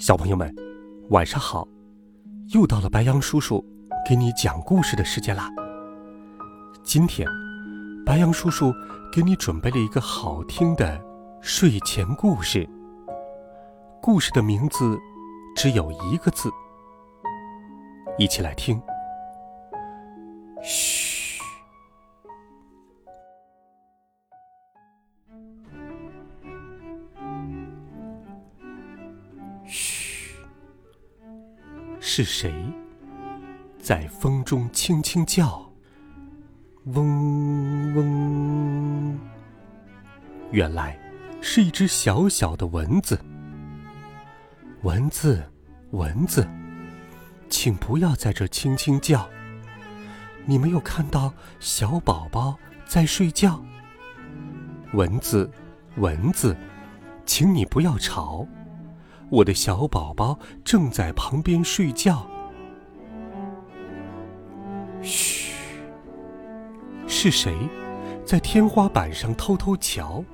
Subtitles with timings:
[0.00, 0.50] 小朋友们，
[1.10, 1.68] 晚上好！
[2.54, 3.62] 又到了白羊叔叔
[4.08, 5.50] 给你讲故事的时间啦。
[6.82, 7.28] 今天，
[8.06, 8.72] 白羊叔叔
[9.12, 10.98] 给你准备了一个好听的
[11.42, 12.66] 睡前故事。
[14.00, 14.98] 故事的名字
[15.54, 16.48] 只有一个字，
[18.16, 18.80] 一起来听。
[20.62, 21.09] 嘘。
[32.12, 32.52] 是谁
[33.78, 35.70] 在风中轻轻叫？
[36.86, 39.16] 嗡嗡。
[40.50, 40.98] 原来
[41.40, 43.16] 是一只小小的蚊子。
[44.82, 45.40] 蚊子，
[45.92, 46.44] 蚊子，
[47.48, 49.30] 请不要在这轻轻叫。
[50.44, 53.64] 你没有看到小宝宝在睡觉？
[54.94, 55.48] 蚊子，
[55.98, 56.56] 蚊子，
[57.24, 58.44] 请你不要吵。
[59.30, 62.26] 我的小宝宝正在旁边睡觉。
[65.00, 65.54] 嘘，
[67.06, 67.56] 是谁
[68.24, 70.24] 在天花板上偷偷瞧？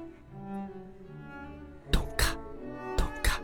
[1.92, 2.34] 咚看，
[2.96, 3.38] 咚看，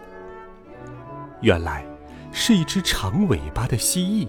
[1.43, 1.85] 原来
[2.33, 4.29] 是一只长尾巴的蜥蜴。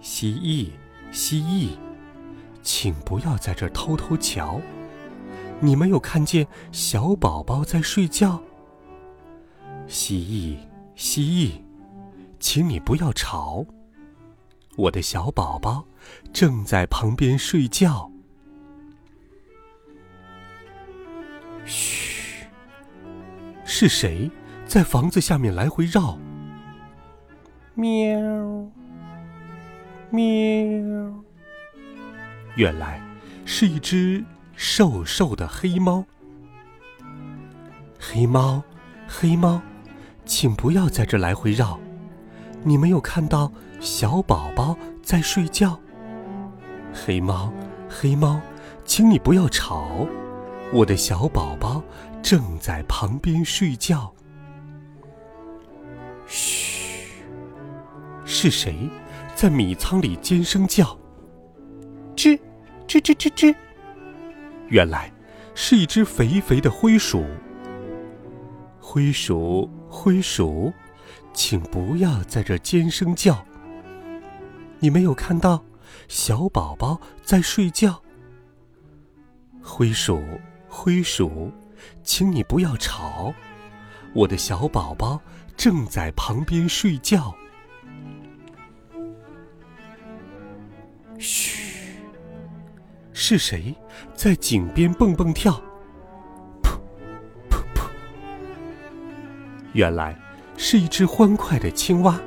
[0.00, 0.70] 蜥蜴，
[1.10, 1.78] 蜥蜴，
[2.62, 4.60] 请不要在这儿偷偷瞧。
[5.60, 8.42] 你没有看见小宝宝在睡觉？
[9.86, 10.56] 蜥蜴，
[10.96, 11.60] 蜥蜴，
[12.40, 13.64] 请你不要吵。
[14.76, 15.86] 我的小宝宝
[16.32, 18.10] 正在旁边睡觉。
[21.64, 22.46] 嘘，
[23.64, 24.30] 是谁
[24.66, 26.18] 在房子下面来回绕？
[27.74, 28.20] 喵，
[30.10, 30.22] 喵。
[32.56, 33.00] 原来
[33.44, 34.24] 是一只
[34.56, 36.04] 瘦瘦的黑猫。
[37.98, 38.62] 黑猫，
[39.06, 39.62] 黑猫。
[40.24, 41.78] 请不要在这来回绕，
[42.62, 45.78] 你没有看到小宝宝在睡觉。
[46.92, 47.52] 黑猫，
[47.88, 48.40] 黑猫，
[48.84, 50.06] 请你不要吵，
[50.72, 51.82] 我的小宝宝
[52.22, 54.12] 正在旁边睡觉。
[56.26, 57.08] 嘘，
[58.24, 58.88] 是谁
[59.34, 60.98] 在米仓里尖声叫？
[62.16, 62.38] 吱，
[62.86, 63.54] 吱吱吱吱。
[64.68, 65.12] 原来
[65.54, 67.26] 是一只肥肥的灰鼠。
[68.86, 70.70] 灰鼠，灰鼠，
[71.32, 73.42] 请不要在这尖声叫。
[74.78, 75.64] 你没有看到
[76.06, 78.00] 小宝宝在睡觉。
[79.62, 80.22] 灰鼠，
[80.68, 81.50] 灰鼠，
[82.02, 83.32] 请你不要吵，
[84.12, 85.18] 我的小宝宝
[85.56, 87.34] 正在旁边睡觉。
[91.18, 91.96] 嘘，
[93.14, 93.74] 是谁
[94.14, 95.60] 在井边蹦蹦跳？
[99.74, 100.16] 原来
[100.56, 102.18] 是一只欢快的青蛙。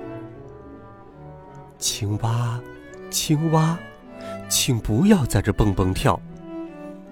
[1.80, 2.62] 青蛙，
[3.10, 3.78] 青蛙，
[4.50, 6.20] 请不要在这蹦蹦跳。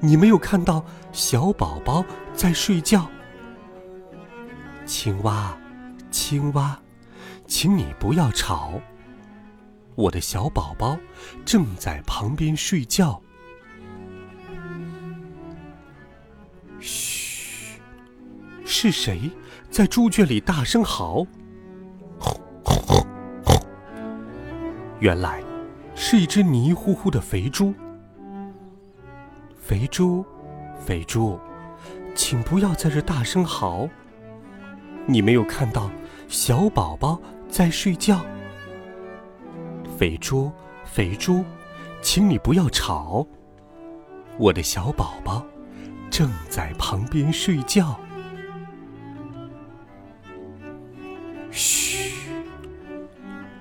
[0.02, 2.04] 你没有看到小宝宝
[2.34, 3.10] 在睡觉。
[4.86, 5.58] 青蛙，
[6.12, 6.78] 青蛙，
[7.48, 8.82] 请你不要吵。
[9.96, 10.98] 我的小宝宝
[11.46, 13.22] 正在旁边睡觉。
[16.82, 17.80] 嘘，
[18.66, 19.32] 是谁？
[19.76, 21.28] 在猪圈里大声嚎，
[25.02, 25.44] 原来
[25.96, 27.74] 是一只泥乎乎的肥猪。
[29.58, 30.26] 肥猪，
[30.80, 31.38] 肥猪，
[32.16, 33.86] 请不要在这大声嚎。
[35.06, 35.92] 你没有看到
[36.30, 37.20] 小宝宝
[37.50, 38.26] 在睡觉。
[39.98, 40.50] 肥猪，
[40.86, 41.44] 肥猪，
[42.02, 43.28] 请你不要吵。
[44.38, 45.46] 我的小宝宝
[46.10, 48.00] 正在旁边睡觉。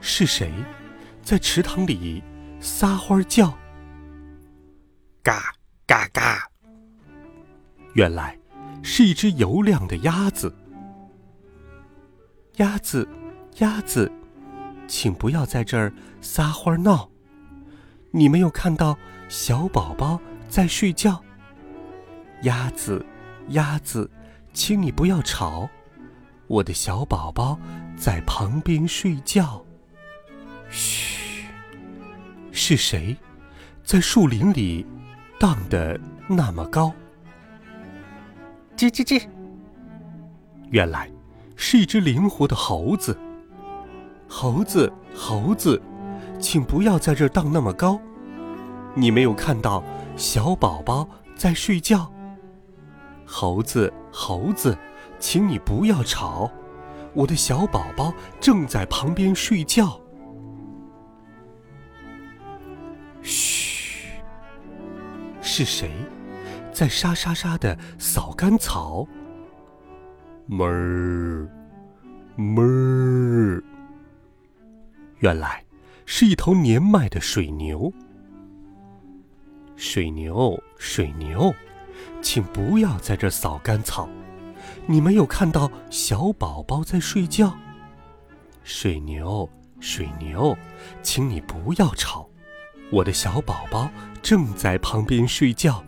[0.06, 0.52] 是谁
[1.22, 2.22] 在池塘里
[2.60, 3.56] 撒欢叫？
[5.22, 5.42] 嘎
[5.86, 6.46] 嘎嘎！
[7.94, 8.38] 原来
[8.82, 10.54] 是一只油亮的鸭子。
[12.56, 13.08] 鸭子，
[13.60, 14.12] 鸭子，
[14.86, 15.90] 请不要在这儿
[16.20, 17.10] 撒欢闹。
[18.10, 18.98] 你没有看到
[19.30, 20.20] 小宝宝
[20.50, 21.24] 在睡觉。
[22.42, 23.04] 鸭子，
[23.48, 24.10] 鸭子，
[24.52, 25.66] 请你不要吵，
[26.46, 27.58] 我的小宝宝
[27.96, 29.64] 在旁边睡觉。
[30.74, 31.44] 嘘，
[32.50, 33.16] 是谁
[33.84, 34.84] 在树林里
[35.38, 36.92] 荡得那么高？
[38.76, 39.22] 吱吱吱！
[40.70, 41.08] 原来
[41.54, 43.16] 是一只灵活的猴子。
[44.26, 45.80] 猴子，猴子，
[46.40, 48.00] 请不要在这儿荡那么高。
[48.94, 49.80] 你没有看到
[50.16, 52.12] 小宝宝在睡觉？
[53.24, 54.76] 猴子，猴子，
[55.20, 56.50] 请你不要吵，
[57.12, 60.00] 我的小宝宝正在旁边睡觉。
[63.24, 64.20] 嘘，
[65.40, 65.90] 是谁
[66.72, 69.06] 在沙沙沙的扫干草？
[70.48, 71.48] 哞儿，
[72.36, 73.64] 哞儿。
[75.20, 75.64] 原来
[76.04, 77.90] 是一头年迈的水牛。
[79.74, 81.52] 水牛，水牛，
[82.20, 84.08] 请不要在这扫干草。
[84.86, 87.56] 你没有看到小宝宝在睡觉？
[88.62, 89.48] 水牛，
[89.80, 90.56] 水牛，
[91.02, 92.28] 请你不要吵，
[92.94, 93.90] 我的小宝宝
[94.22, 95.82] 正在旁边睡觉。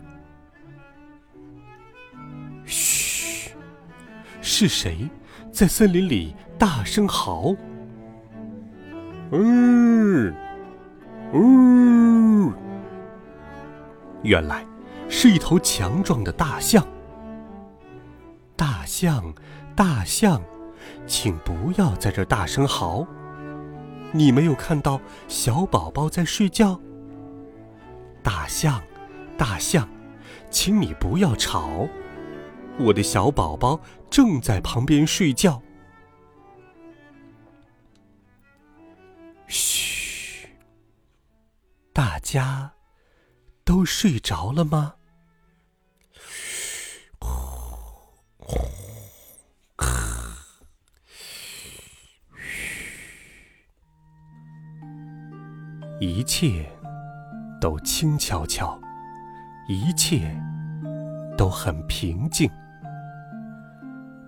[2.65, 3.51] 嘘，
[4.41, 5.09] 是谁
[5.49, 7.55] 在森林里大声嚎？
[9.31, 10.35] 嗯，
[11.31, 12.53] 嗯，
[14.23, 14.65] 原来
[15.07, 16.85] 是一头强壮的大象。
[18.57, 19.33] 大象，
[19.77, 20.41] 大象，
[21.05, 23.07] 请不要在这大声嚎。
[24.11, 24.99] 你没有看到
[25.29, 26.81] 小宝宝在睡觉？
[28.27, 28.83] 大象，
[29.37, 29.87] 大象，
[30.51, 31.87] 请你不要吵，
[32.77, 33.79] 我的小宝宝
[34.09, 35.63] 正在旁边睡觉。
[39.47, 40.49] 嘘，
[41.93, 42.73] 大家
[43.63, 44.95] 都睡着了吗？
[56.01, 56.69] 嘘一切
[57.59, 58.79] 都轻悄悄，
[59.67, 60.35] 一切
[61.37, 62.49] 都很平静。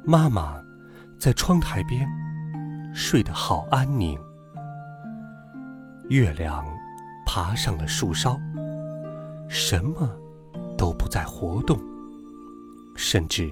[0.04, 0.62] 妈妈
[1.20, 2.08] 在窗台边
[2.94, 4.20] 睡得好安宁。
[6.10, 6.66] 月亮
[7.26, 8.40] 爬上了树梢，
[9.48, 10.10] 什么
[10.76, 11.80] 都不再活动，
[12.96, 13.52] 甚至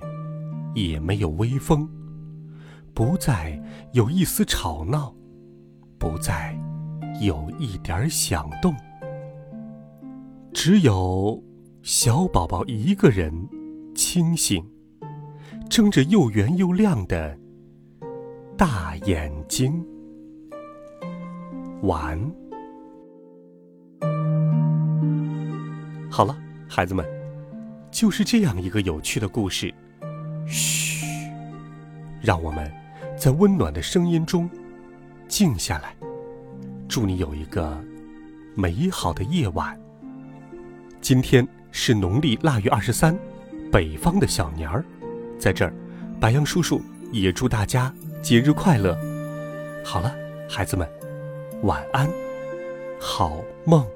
[0.74, 1.88] 也没有微风，
[2.96, 3.62] 不再
[3.94, 5.14] 有一丝吵闹，
[6.00, 6.58] 不再
[7.22, 8.76] 有一点响动，
[10.60, 11.40] 只有
[11.84, 13.32] 小宝宝一个人
[13.94, 14.66] 清醒，
[15.70, 17.38] 睁着又圆又亮的
[18.58, 19.86] 大眼睛。
[21.84, 22.20] 晚。
[26.10, 26.36] 好了，
[26.68, 27.06] 孩子们，
[27.92, 29.72] 就是这样一个有趣的故事。
[30.48, 31.06] 嘘，
[32.20, 32.70] 让我们
[33.16, 34.50] 在温暖的声音中
[35.28, 35.96] 静下来。
[36.90, 37.80] 祝你有一个
[38.56, 39.80] 美好的夜晚。
[41.08, 43.18] 今天是农历腊月二十三，
[43.72, 44.84] 北方的小年儿，
[45.40, 45.74] 在这儿，
[46.20, 46.82] 白杨叔叔
[47.14, 48.94] 也祝大家节日快乐。
[49.86, 50.14] 好了，
[50.50, 50.86] 孩子们，
[51.64, 52.10] 晚安，
[53.00, 53.88] 好梦。